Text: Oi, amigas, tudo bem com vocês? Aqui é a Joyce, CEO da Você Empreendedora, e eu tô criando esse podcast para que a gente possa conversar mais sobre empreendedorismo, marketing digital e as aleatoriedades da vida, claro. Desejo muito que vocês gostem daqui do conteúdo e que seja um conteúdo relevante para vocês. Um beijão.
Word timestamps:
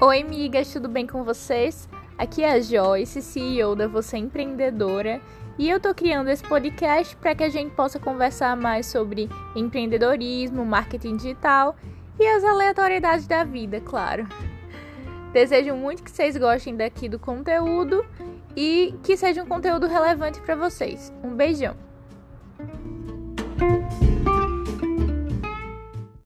Oi, 0.00 0.22
amigas, 0.22 0.72
tudo 0.72 0.88
bem 0.88 1.08
com 1.08 1.24
vocês? 1.24 1.88
Aqui 2.16 2.44
é 2.44 2.52
a 2.52 2.60
Joyce, 2.60 3.20
CEO 3.20 3.74
da 3.74 3.88
Você 3.88 4.16
Empreendedora, 4.16 5.20
e 5.58 5.68
eu 5.68 5.80
tô 5.80 5.92
criando 5.92 6.28
esse 6.30 6.44
podcast 6.44 7.16
para 7.16 7.34
que 7.34 7.42
a 7.42 7.48
gente 7.48 7.74
possa 7.74 7.98
conversar 7.98 8.56
mais 8.56 8.86
sobre 8.86 9.28
empreendedorismo, 9.56 10.64
marketing 10.64 11.16
digital 11.16 11.74
e 12.16 12.24
as 12.24 12.44
aleatoriedades 12.44 13.26
da 13.26 13.42
vida, 13.42 13.80
claro. 13.80 14.24
Desejo 15.32 15.74
muito 15.74 16.04
que 16.04 16.12
vocês 16.12 16.36
gostem 16.36 16.76
daqui 16.76 17.08
do 17.08 17.18
conteúdo 17.18 18.06
e 18.56 18.94
que 19.02 19.16
seja 19.16 19.42
um 19.42 19.46
conteúdo 19.46 19.88
relevante 19.88 20.40
para 20.40 20.54
vocês. 20.54 21.12
Um 21.24 21.34
beijão. 21.34 21.87